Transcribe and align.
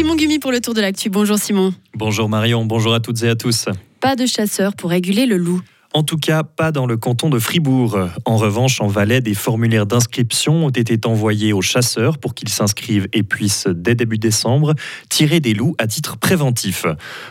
Simon 0.00 0.16
Gumi 0.16 0.38
pour 0.38 0.50
le 0.50 0.62
tour 0.62 0.72
de 0.72 0.80
l'actu. 0.80 1.10
Bonjour 1.10 1.36
Simon. 1.36 1.74
Bonjour 1.94 2.26
Marion, 2.30 2.64
bonjour 2.64 2.94
à 2.94 3.00
toutes 3.00 3.22
et 3.22 3.28
à 3.28 3.36
tous. 3.36 3.66
Pas 4.00 4.16
de 4.16 4.24
chasseurs 4.24 4.74
pour 4.74 4.88
réguler 4.88 5.26
le 5.26 5.36
loup. 5.36 5.60
En 5.92 6.04
tout 6.04 6.16
cas, 6.16 6.42
pas 6.42 6.72
dans 6.72 6.86
le 6.86 6.96
canton 6.96 7.28
de 7.28 7.38
Fribourg. 7.38 7.98
En 8.24 8.38
revanche, 8.38 8.80
en 8.80 8.86
Valais, 8.86 9.20
des 9.20 9.34
formulaires 9.34 9.84
d'inscription 9.84 10.64
ont 10.64 10.70
été 10.70 10.98
envoyés 11.04 11.52
aux 11.52 11.60
chasseurs 11.60 12.16
pour 12.16 12.34
qu'ils 12.34 12.48
s'inscrivent 12.48 13.08
et 13.12 13.22
puissent, 13.22 13.66
dès 13.66 13.94
début 13.94 14.16
décembre, 14.16 14.74
tirer 15.10 15.40
des 15.40 15.52
loups 15.52 15.74
à 15.76 15.86
titre 15.86 16.16
préventif. 16.16 16.86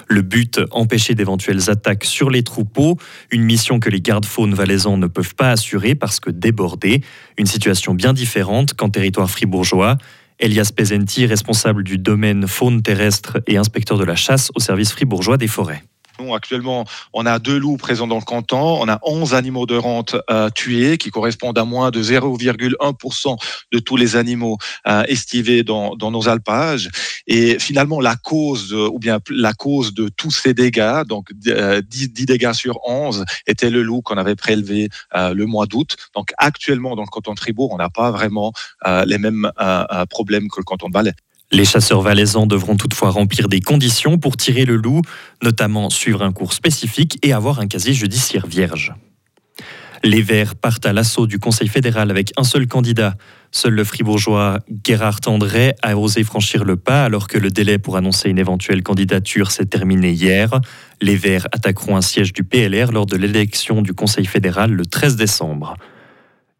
Le 0.07 0.21
but, 0.21 0.59
empêcher 0.69 1.15
d'éventuelles 1.15 1.71
attaques 1.71 2.03
sur 2.03 2.29
les 2.29 2.43
troupeaux, 2.43 2.97
une 3.31 3.43
mission 3.43 3.79
que 3.79 3.89
les 3.89 4.01
gardes-faunes 4.01 4.53
valaisans 4.53 4.97
ne 4.97 5.07
peuvent 5.07 5.33
pas 5.33 5.49
assurer 5.49 5.95
parce 5.95 6.19
que 6.19 6.29
débordés. 6.29 7.01
Une 7.39 7.47
situation 7.47 7.95
bien 7.95 8.13
différente 8.13 8.75
qu'en 8.75 8.89
territoire 8.89 9.27
fribourgeois. 9.27 9.97
Elias 10.39 10.71
Pesenti, 10.73 11.25
responsable 11.25 11.83
du 11.83 11.97
domaine 11.97 12.47
faune 12.47 12.81
terrestre 12.81 13.41
et 13.45 13.57
inspecteur 13.57 13.97
de 13.97 14.05
la 14.05 14.15
chasse 14.15 14.51
au 14.55 14.61
service 14.61 14.91
fribourgeois 14.91 15.37
des 15.37 15.47
forêts. 15.47 15.83
Nous, 16.19 16.33
actuellement, 16.35 16.85
on 17.13 17.25
a 17.25 17.39
deux 17.39 17.57
loups 17.57 17.77
présents 17.77 18.07
dans 18.07 18.15
le 18.15 18.21
canton, 18.21 18.79
on 18.81 18.87
a 18.89 18.99
11 19.03 19.33
animaux 19.33 19.65
de 19.65 19.75
rente 19.75 20.15
euh, 20.29 20.49
tués 20.49 20.97
qui 20.97 21.11
correspondent 21.11 21.57
à 21.57 21.65
moins 21.65 21.91
de 21.91 22.01
0,1% 22.01 23.37
de 23.71 23.79
tous 23.79 23.95
les 23.95 24.15
animaux 24.15 24.57
euh, 24.87 25.03
estivés 25.07 25.63
dans, 25.63 25.95
dans, 25.95 26.11
nos 26.11 26.27
alpages. 26.27 26.89
Et 27.27 27.59
finalement, 27.59 28.01
la 28.01 28.15
cause, 28.15 28.73
ou 28.73 28.99
bien 28.99 29.19
la 29.29 29.53
cause 29.53 29.93
de 29.93 30.09
tous 30.09 30.31
ces 30.31 30.53
dégâts, 30.53 31.03
donc 31.05 31.31
10, 31.33 31.51
euh, 31.51 31.81
10 31.81 32.25
dégâts 32.25 32.53
sur 32.53 32.79
11, 32.87 33.25
était 33.47 33.69
le 33.69 33.83
loup 33.83 34.01
qu'on 34.01 34.17
avait 34.17 34.35
prélevé 34.35 34.89
euh, 35.15 35.33
le 35.33 35.45
mois 35.45 35.65
d'août. 35.65 35.95
Donc 36.15 36.33
actuellement, 36.37 36.95
dans 36.95 37.03
le 37.03 37.07
canton 37.07 37.33
de 37.33 37.39
Fribourg, 37.39 37.71
on 37.71 37.77
n'a 37.77 37.89
pas 37.89 38.11
vraiment 38.11 38.53
euh, 38.87 39.05
les 39.05 39.17
mêmes 39.17 39.51
problèmes 40.09 40.49
que 40.49 40.59
le 40.59 40.63
canton 40.63 40.89
de 40.89 40.93
Valais. 40.93 41.13
Les 41.51 41.65
chasseurs 41.65 42.01
valaisans 42.01 42.45
devront 42.45 42.77
toutefois 42.77 43.09
remplir 43.09 43.47
des 43.47 43.59
conditions 43.59 44.19
pour 44.19 44.37
tirer 44.37 44.65
le 44.65 44.75
loup, 44.75 45.01
notamment 45.41 45.89
suivre 45.89 46.21
un 46.21 46.31
cours 46.31 46.53
spécifique 46.53 47.17
et 47.23 47.33
avoir 47.33 47.59
un 47.59 47.67
casier 47.67 47.93
judiciaire 47.93 48.45
vierge. 48.45 48.93
Les 50.03 50.21
Verts 50.21 50.55
partent 50.55 50.85
à 50.85 50.93
l'assaut 50.93 51.27
du 51.27 51.39
Conseil 51.39 51.67
fédéral 51.67 52.09
avec 52.09 52.31
un 52.37 52.43
seul 52.43 52.67
candidat. 52.67 53.15
Seul 53.51 53.73
le 53.73 53.83
fribourgeois 53.83 54.59
Gérard 54.85 55.19
Tendray 55.19 55.73
a 55.81 55.97
osé 55.97 56.23
franchir 56.23 56.63
le 56.63 56.77
pas 56.77 57.03
alors 57.03 57.27
que 57.27 57.37
le 57.37 57.49
délai 57.49 57.79
pour 57.79 57.97
annoncer 57.97 58.29
une 58.29 58.37
éventuelle 58.37 58.81
candidature 58.81 59.51
s'est 59.51 59.65
terminé 59.65 60.11
hier. 60.11 60.61
Les 61.01 61.15
Verts 61.15 61.47
attaqueront 61.51 61.97
un 61.97 62.01
siège 62.01 62.31
du 62.31 62.43
PLR 62.43 62.91
lors 62.93 63.07
de 63.07 63.17
l'élection 63.17 63.81
du 63.81 63.93
Conseil 63.93 64.25
fédéral 64.25 64.71
le 64.71 64.85
13 64.85 65.15
décembre. 65.15 65.75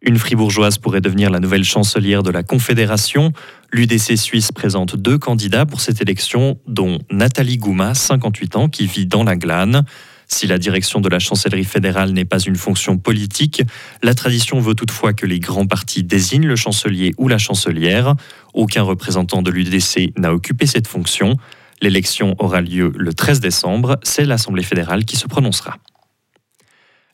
Une 0.01 0.17
fribourgeoise 0.17 0.77
pourrait 0.77 1.01
devenir 1.01 1.29
la 1.29 1.41
nouvelle 1.41 1.65
chancelière 1.65 2.23
de 2.23 2.31
la 2.31 2.41
Confédération. 2.41 3.33
L'UDC 3.73 4.17
suisse 4.17 4.51
présente 4.53 4.95
deux 4.95 5.17
candidats 5.17 5.65
pour 5.65 5.81
cette 5.81 6.01
élection, 6.01 6.57
dont 6.67 6.99
Nathalie 7.11 7.57
Gouma, 7.57 7.93
58 7.93 8.55
ans, 8.55 8.69
qui 8.69 8.87
vit 8.87 9.05
dans 9.05 9.25
la 9.25 9.35
Glane. 9.35 9.83
Si 10.29 10.47
la 10.47 10.57
direction 10.57 11.01
de 11.01 11.09
la 11.09 11.19
chancellerie 11.19 11.65
fédérale 11.65 12.11
n'est 12.11 12.23
pas 12.23 12.39
une 12.39 12.55
fonction 12.55 12.97
politique, 12.97 13.61
la 14.01 14.13
tradition 14.13 14.59
veut 14.61 14.75
toutefois 14.75 15.11
que 15.11 15.25
les 15.25 15.39
grands 15.39 15.67
partis 15.67 16.03
désignent 16.03 16.47
le 16.47 16.55
chancelier 16.55 17.13
ou 17.17 17.27
la 17.27 17.37
chancelière. 17.37 18.15
Aucun 18.53 18.83
représentant 18.83 19.41
de 19.41 19.51
l'UDC 19.51 20.13
n'a 20.17 20.33
occupé 20.33 20.65
cette 20.65 20.87
fonction. 20.87 21.35
L'élection 21.81 22.35
aura 22.39 22.61
lieu 22.61 22.93
le 22.95 23.13
13 23.13 23.41
décembre. 23.41 23.99
C'est 24.03 24.25
l'Assemblée 24.25 24.63
fédérale 24.63 25.03
qui 25.03 25.17
se 25.17 25.27
prononcera. 25.27 25.77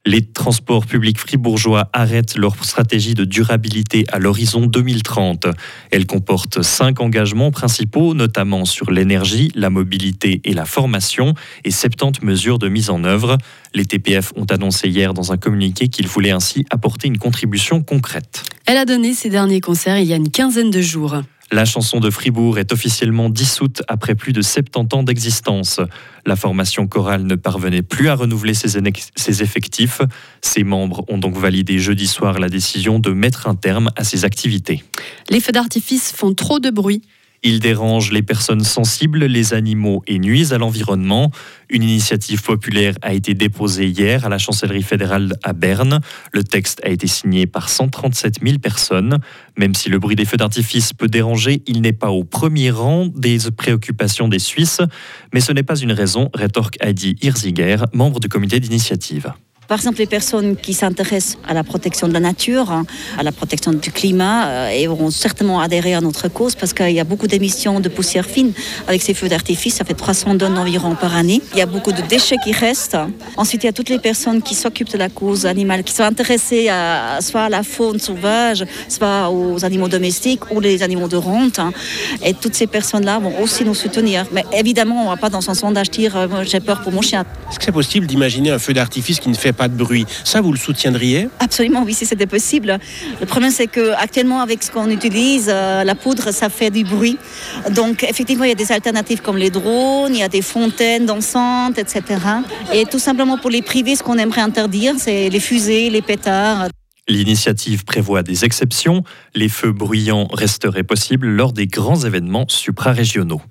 Les 0.07 0.21
transports 0.21 0.85
publics 0.85 1.17
fribourgeois 1.17 1.89
arrêtent 1.91 2.37
leur 2.37 2.63
stratégie 2.63 3.15
de 3.15 3.25
durabilité 3.25 4.05
à 4.11 4.19
l'horizon 4.19 4.67
2030. 4.67 5.47
Elle 5.89 6.05
comporte 6.05 6.61
cinq 6.61 7.01
engagements 7.01 7.49
principaux, 7.49 8.13
notamment 8.13 8.65
sur 8.65 8.91
l'énergie, 8.91 9.51
la 9.55 9.71
mobilité 9.71 10.41
et 10.43 10.53
la 10.53 10.65
formation, 10.65 11.33
et 11.63 11.71
70 11.71 12.23
mesures 12.23 12.59
de 12.59 12.69
mise 12.69 12.91
en 12.91 13.03
œuvre. 13.03 13.39
Les 13.73 13.85
TPF 13.85 14.31
ont 14.35 14.45
annoncé 14.45 14.89
hier 14.89 15.15
dans 15.15 15.31
un 15.31 15.38
communiqué 15.38 15.88
qu'ils 15.88 16.07
voulaient 16.07 16.29
ainsi 16.29 16.65
apporter 16.69 17.07
une 17.07 17.17
contribution 17.17 17.81
concrète. 17.81 18.44
Elle 18.67 18.77
a 18.77 18.85
donné 18.85 19.15
ses 19.15 19.31
derniers 19.31 19.59
concerts 19.59 19.97
il 19.97 20.05
y 20.05 20.13
a 20.13 20.17
une 20.17 20.29
quinzaine 20.29 20.69
de 20.69 20.81
jours. 20.81 21.15
La 21.51 21.63
chanson 21.63 22.00
de 22.00 22.09
Fribourg 22.09 22.57
est 22.57 22.73
officiellement 22.73 23.29
dissoute 23.29 23.83
après 23.88 24.16
plus 24.16 24.33
de 24.33 24.41
70 24.41 24.95
ans 24.95 25.03
d'existence. 25.03 25.79
La 26.25 26.35
formation 26.35 26.88
chorale 26.88 27.23
ne 27.23 27.35
parvenait 27.35 27.83
plus 27.83 28.09
à 28.09 28.16
renouveler 28.16 28.56
ses, 28.56 28.78
effectifs. 29.44 30.01
Ses 30.41 30.63
membres 30.63 31.06
ont 31.07 31.19
donc 31.19 31.38
validé 31.38 31.78
jeudi 31.78 32.07
soir 32.07 32.39
la 32.39 32.50
décision 32.50 32.97
de 32.97 33.11
mettre 33.11 33.47
un 33.47 33.56
terme 33.56 33.91
à 33.95 34.03
ses 34.03 34.25
activités. 34.25 34.83
Les 35.29 35.39
feux 35.39 35.51
d'artifice 35.51 36.11
font 36.11 36.33
trop 36.33 36.59
de 36.59 36.72
bruit. 36.72 37.03
Ils 37.47 37.59
dérangent 37.59 38.11
les 38.11 38.23
personnes 38.23 38.63
sensibles, 38.63 39.25
les 39.25 39.53
animaux 39.53 40.01
et 40.07 40.17
nuisent 40.17 40.51
à 40.51 40.57
l'environnement. 40.57 41.29
Une 41.69 41.83
initiative 41.83 42.41
populaire 42.41 42.95
a 43.03 43.13
été 43.13 43.35
déposée 43.35 43.85
hier 43.85 44.25
à 44.25 44.29
la 44.29 44.39
chancellerie 44.39 44.81
fédérale 44.81 45.35
à 45.44 45.53
Berne. 45.53 46.00
Le 46.33 46.44
texte 46.44 46.81
a 46.83 46.89
été 46.89 47.06
signé 47.06 47.45
par 47.45 47.69
137 47.69 48.39
000 48.44 48.57
personnes. 48.57 49.19
Même 49.59 49.75
si 49.75 49.89
le 49.89 50.00
bruit 50.00 50.16
des 50.16 50.25
feux 50.25 50.38
d'artifice 50.38 50.91
peut 50.91 51.07
déranger, 51.07 51.61
il 51.67 51.81
n'est 51.81 51.94
pas 51.94 52.09
au 52.09 52.23
premier 52.23 52.72
rang 52.72 53.11
des 53.16 53.38
préoccupations 53.56 54.27
des 54.27 54.39
Suisses. 54.39 54.81
Mais 55.31 55.39
ce 55.39 55.51
n'est 55.51 55.62
pas 55.62 55.77
une 55.77 55.91
raison, 55.91 56.31
rétorque 56.33 56.77
Heidi 56.81 57.16
Hirziger, 57.22 57.77
membre 57.94 58.19
du 58.19 58.27
comité 58.27 58.59
d'initiative. 58.59 59.31
Par 59.67 59.79
exemple, 59.79 59.97
les 59.97 60.05
personnes 60.05 60.55
qui 60.55 60.73
s'intéressent 60.73 61.37
à 61.47 61.55
la 61.55 61.63
protection 61.63 62.07
de 62.07 62.13
la 62.13 62.19
nature, 62.19 62.83
à 63.17 63.23
la 63.23 63.31
protection 63.31 63.73
du 63.73 63.91
climat, 63.91 64.47
euh, 64.47 64.69
et 64.69 64.87
auront 64.87 65.09
certainement 65.09 65.59
adhéré 65.59 65.95
à 65.95 66.01
notre 66.01 66.27
cause 66.27 66.53
parce 66.53 66.71
qu'il 66.71 66.91
y 66.91 66.99
a 66.99 67.03
beaucoup 67.03 67.25
d'émissions 67.25 67.79
de 67.79 67.89
poussière 67.89 68.27
fine 68.27 68.51
avec 68.87 69.01
ces 69.01 69.15
feux 69.15 69.27
d'artifice. 69.27 69.75
Ça 69.75 69.83
fait 69.83 69.95
300 69.95 70.37
tonnes 70.37 70.57
environ 70.59 70.93
par 70.93 71.15
année. 71.15 71.41
Il 71.53 71.57
y 71.57 71.61
a 71.61 71.65
beaucoup 71.65 71.91
de 71.91 72.01
déchets 72.01 72.35
qui 72.43 72.51
restent. 72.51 72.97
Ensuite, 73.37 73.63
il 73.63 73.65
y 73.65 73.69
a 73.69 73.73
toutes 73.73 73.89
les 73.89 73.97
personnes 73.97 74.43
qui 74.43 74.53
s'occupent 74.53 74.91
de 74.91 74.99
la 74.99 75.09
cause 75.09 75.47
animale, 75.47 75.83
qui 75.83 75.93
sont 75.93 76.03
intéressées 76.03 76.69
à, 76.69 77.17
soit 77.21 77.45
à 77.45 77.49
la 77.49 77.63
faune 77.63 77.99
sauvage, 77.99 78.65
soit 78.87 79.31
aux 79.31 79.65
animaux 79.65 79.87
domestiques 79.87 80.51
ou 80.51 80.59
les 80.59 80.83
animaux 80.83 81.07
de 81.07 81.17
rente. 81.17 81.59
Et 82.23 82.35
toutes 82.35 82.53
ces 82.53 82.67
personnes-là 82.67 83.17
vont 83.17 83.41
aussi 83.41 83.65
nous 83.65 83.73
soutenir. 83.73 84.25
Mais 84.31 84.45
évidemment, 84.53 85.01
on 85.01 85.05
ne 85.05 85.09
va 85.09 85.17
pas 85.17 85.31
dans 85.31 85.41
son 85.41 85.55
sondage 85.55 85.89
dire 85.89 86.15
euh, 86.15 86.27
j'ai 86.43 86.59
peur 86.59 86.81
pour 86.81 86.91
mon 86.91 87.01
chien. 87.01 87.25
Est-ce 87.49 87.57
que 87.57 87.65
c'est 87.65 87.71
possible 87.71 88.05
d'imaginer 88.05 88.51
un 88.51 88.59
feu 88.59 88.73
d'artifice 88.73 89.19
qui 89.19 89.29
ne 89.29 89.35
fait 89.35 89.54
pas 89.55 89.67
de 89.67 89.75
bruit. 89.75 90.05
Ça, 90.23 90.41
vous 90.41 90.51
le 90.51 90.57
soutiendriez 90.57 91.29
Absolument, 91.39 91.83
oui, 91.83 91.93
si 91.93 92.05
c'était 92.05 92.27
possible. 92.27 92.77
Le 93.19 93.25
problème, 93.25 93.51
c'est 93.51 93.67
que 93.67 93.91
actuellement, 93.93 94.41
avec 94.41 94.61
ce 94.63 94.71
qu'on 94.71 94.89
utilise, 94.89 95.49
euh, 95.49 95.83
la 95.83 95.95
poudre, 95.95 96.31
ça 96.31 96.49
fait 96.49 96.69
du 96.69 96.83
bruit. 96.83 97.17
Donc, 97.71 98.03
effectivement, 98.03 98.44
il 98.44 98.49
y 98.49 98.53
a 98.53 98.55
des 98.55 98.71
alternatives 98.71 99.21
comme 99.21 99.38
les 99.38 99.49
drones, 99.49 100.13
il 100.13 100.19
y 100.19 100.23
a 100.23 100.29
des 100.29 100.41
fontaines 100.41 101.05
dansantes, 101.05 101.79
etc. 101.79 102.03
Et 102.73 102.85
tout 102.85 102.99
simplement 102.99 103.38
pour 103.38 103.49
les 103.49 103.61
privés, 103.61 103.95
ce 103.95 104.03
qu'on 104.03 104.17
aimerait 104.17 104.41
interdire, 104.41 104.94
c'est 104.97 105.29
les 105.29 105.39
fusées, 105.39 105.89
les 105.89 106.01
pétards. 106.01 106.67
L'initiative 107.07 107.85
prévoit 107.85 108.23
des 108.23 108.45
exceptions. 108.45 109.03
Les 109.35 109.49
feux 109.49 109.71
bruyants 109.71 110.27
resteraient 110.33 110.83
possibles 110.83 111.27
lors 111.27 111.53
des 111.53 111.67
grands 111.67 112.03
événements 112.03 112.45
suprarégionaux. 112.47 113.41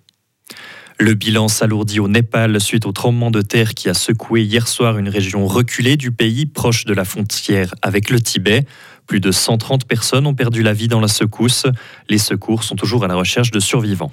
Le 1.01 1.15
bilan 1.15 1.49
s'alourdit 1.49 1.99
au 1.99 2.07
Népal 2.07 2.61
suite 2.61 2.87
au 2.87 2.93
tremblement 2.93 3.33
de 3.33 3.43
terre 3.43 3.75
qui 3.75 3.89
a 3.89 3.95
secoué 3.95 4.43
hier 4.43 4.69
soir 4.69 4.97
une 4.97 5.09
région 5.09 5.45
reculée 5.45 5.97
du 5.97 6.13
pays 6.13 6.47
proche 6.47 6.85
de 6.85 6.95
la 6.95 7.05
frontière 7.05 7.75
avec 7.83 8.11
le 8.11 8.21
Tibet. 8.21 8.65
Plus 9.09 9.19
de 9.19 9.33
130 9.33 9.87
personnes 9.87 10.25
ont 10.25 10.35
perdu 10.35 10.63
la 10.63 10.73
vie 10.73 10.87
dans 10.87 11.01
la 11.01 11.09
secousse. 11.09 11.67
Les 12.09 12.19
secours 12.19 12.63
sont 12.63 12.77
toujours 12.77 13.03
à 13.05 13.09
la 13.09 13.17
recherche 13.17 13.51
de 13.51 13.59
survivants. 13.59 14.13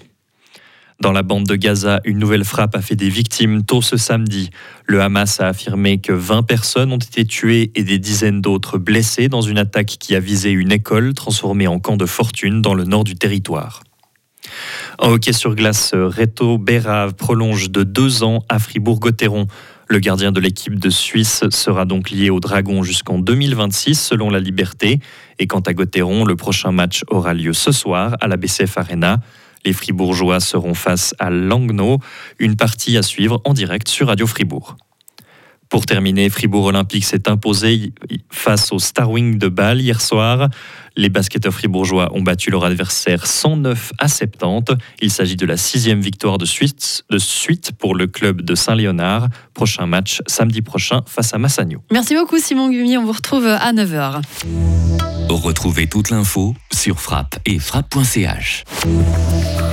Dans 0.99 1.11
la 1.11 1.21
bande 1.21 1.45
de 1.45 1.55
Gaza, 1.55 2.01
une 2.03 2.17
nouvelle 2.17 2.43
frappe 2.43 2.75
a 2.75 2.81
fait 2.81 2.95
des 2.95 3.09
victimes 3.09 3.63
tôt 3.63 3.83
ce 3.83 3.97
samedi. 3.97 4.49
Le 4.85 5.01
Hamas 5.01 5.39
a 5.39 5.47
affirmé 5.47 5.99
que 5.99 6.13
20 6.13 6.43
personnes 6.43 6.91
ont 6.91 6.97
été 6.97 7.25
tuées 7.25 7.71
et 7.75 7.83
des 7.83 7.99
dizaines 7.99 8.41
d'autres 8.41 8.79
blessées 8.79 9.27
dans 9.27 9.41
une 9.41 9.59
attaque 9.59 9.97
qui 9.99 10.15
a 10.15 10.19
visé 10.19 10.49
une 10.49 10.71
école 10.71 11.13
transformée 11.13 11.67
en 11.67 11.79
camp 11.79 11.95
de 11.95 12.07
fortune 12.07 12.61
dans 12.61 12.73
le 12.73 12.85
nord 12.85 13.03
du 13.03 13.15
territoire. 13.15 13.83
En 14.99 15.11
hockey 15.11 15.33
sur 15.33 15.55
glace, 15.55 15.93
Reto 15.93 16.57
Berra 16.57 17.09
prolonge 17.11 17.69
de 17.69 17.83
deux 17.83 18.23
ans 18.23 18.43
à 18.49 18.59
Fribourg-Gotteron. 18.59 19.47
Le 19.87 19.99
gardien 19.99 20.31
de 20.31 20.39
l'équipe 20.39 20.79
de 20.79 20.89
Suisse 20.89 21.43
sera 21.49 21.85
donc 21.85 22.11
lié 22.11 22.29
au 22.29 22.39
Dragon 22.39 22.81
jusqu'en 22.81 23.19
2026 23.19 23.95
selon 23.99 24.29
la 24.29 24.39
Liberté. 24.39 24.99
Et 25.37 25.47
quant 25.47 25.59
à 25.59 25.73
Gotteron, 25.73 26.23
le 26.23 26.35
prochain 26.35 26.71
match 26.71 27.03
aura 27.09 27.33
lieu 27.33 27.53
ce 27.53 27.71
soir 27.71 28.15
à 28.21 28.27
la 28.27 28.37
BCF 28.37 28.77
Arena. 28.77 29.19
Les 29.65 29.73
Fribourgeois 29.73 30.39
seront 30.39 30.73
face 30.73 31.13
à 31.19 31.29
Langnau, 31.29 31.99
une 32.39 32.55
partie 32.55 32.97
à 32.97 33.03
suivre 33.03 33.41
en 33.43 33.53
direct 33.53 33.87
sur 33.87 34.07
Radio 34.07 34.27
Fribourg. 34.27 34.77
Pour 35.71 35.85
terminer, 35.85 36.29
Fribourg 36.29 36.65
Olympique 36.65 37.05
s'est 37.05 37.29
imposé 37.29 37.93
face 38.29 38.73
au 38.73 38.79
Starwing 38.79 39.37
de 39.37 39.47
Bâle 39.47 39.79
hier 39.79 40.01
soir. 40.01 40.49
Les 40.95 41.09
basketteurs 41.09 41.53
fribourgeois 41.53 42.09
ont 42.13 42.21
battu 42.21 42.51
leur 42.51 42.65
adversaire 42.65 43.25
109 43.25 43.93
à 43.97 44.07
70. 44.07 44.77
Il 45.01 45.11
s'agit 45.11 45.35
de 45.35 45.45
la 45.45 45.57
sixième 45.57 46.01
victoire 46.01 46.37
de 46.37 46.45
suite, 46.45 47.03
de 47.09 47.17
suite 47.17 47.71
pour 47.77 47.95
le 47.95 48.07
club 48.07 48.41
de 48.41 48.55
Saint-Léonard. 48.55 49.27
Prochain 49.53 49.85
match 49.85 50.21
samedi 50.27 50.61
prochain 50.61 51.01
face 51.05 51.33
à 51.33 51.37
Massagno. 51.37 51.79
Merci 51.91 52.15
beaucoup 52.15 52.39
Simon 52.39 52.69
Gumi, 52.69 52.97
on 52.97 53.05
vous 53.05 53.13
retrouve 53.13 53.45
à 53.45 53.71
9h. 53.73 54.21
Retrouvez 55.29 55.87
toute 55.87 56.09
l'info 56.09 56.53
sur 56.73 56.99
frappe 56.99 57.39
et 57.45 57.57
frappe.ch. 57.57 58.65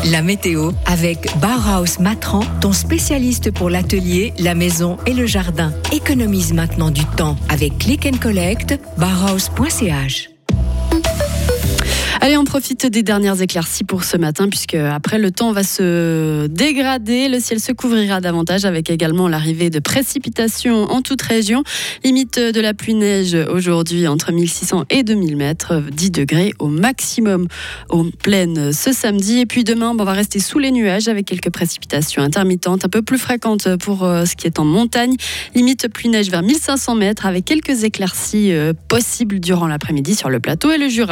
La 0.05 0.23
météo 0.23 0.71
avec 0.87 1.29
Bauhaus 1.41 2.01
Matran, 2.01 2.41
ton 2.61 2.73
spécialiste 2.73 3.51
pour 3.53 3.69
l'atelier, 3.69 4.33
la 4.39 4.55
maison 4.55 4.99
et 5.07 5.15
le 5.15 5.27
jardin. 5.27 5.73
Économise 5.93 6.53
maintenant 6.53 6.91
du 6.91 7.05
temps 7.05 7.37
avec 7.49 7.79
Click 7.79 8.07
and 8.07 8.19
Collect, 8.19 8.79
bauhaus.ch. 8.99 10.38
Allez, 12.21 12.37
on 12.37 12.43
profite 12.43 12.85
des 12.85 13.05
dernières 13.05 13.41
éclaircies 13.43 13.85
pour 13.85 14.03
ce 14.03 14.17
matin, 14.17 14.49
puisque 14.49 14.75
après 14.75 15.21
le 15.21 15.31
temps 15.31 15.53
va 15.53 15.63
se 15.63 16.49
dégrader, 16.49 17.29
le 17.29 17.39
ciel 17.39 17.61
se 17.61 17.71
couvrira 17.71 18.21
davantage 18.21 18.65
avec 18.65 18.91
également 18.91 19.29
l'arrivée 19.29 19.71
de 19.71 19.79
précipitations 19.79 20.91
en 20.91 21.01
toute 21.01 21.23
région. 21.23 21.63
Limite 22.03 22.41
de 22.41 22.61
la 22.61 22.75
pluie-neige 22.75 23.37
aujourd'hui 23.53 24.09
entre 24.09 24.33
1600 24.33 24.87
et 24.91 25.05
2000 25.05 25.37
mètres, 25.37 25.81
10 25.93 26.11
degrés 26.11 26.53
au 26.59 26.67
maximum 26.67 27.47
en 27.89 28.11
pleine 28.11 28.73
ce 28.73 28.93
samedi. 28.93 29.39
Et 29.39 29.47
puis 29.47 29.63
demain, 29.63 29.95
on 29.97 30.05
va 30.05 30.13
rester 30.13 30.41
sous 30.41 30.59
les 30.59 30.73
nuages 30.73 31.07
avec 31.07 31.25
quelques 31.25 31.51
précipitations 31.51 32.23
intermittentes, 32.23 32.85
un 32.85 32.89
peu 32.89 33.03
plus 33.03 33.19
fréquentes 33.19 33.77
pour 33.77 34.03
euh, 34.03 34.25
ce 34.25 34.35
qui 34.35 34.49
est 34.49 34.59
en 34.59 34.65
montagne. 34.65 35.15
Limite 35.55 35.87
pluie-neige 35.87 36.31
vers 36.31 36.43
1500 36.43 36.97
mètres 36.97 37.27
avec 37.27 37.45
quelques 37.45 37.85
éclaircies 37.85 38.53
euh, 38.53 38.73
possibles 38.89 39.39
durant 39.39 39.69
l'après-midi 39.69 40.17
sur 40.17 40.31
le 40.31 40.41
plateau 40.41 40.73
et 40.73 40.79
le 40.79 40.89
Jura. 40.89 41.07